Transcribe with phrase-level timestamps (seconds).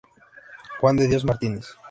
[0.79, 1.77] Juan de Dios Martínez.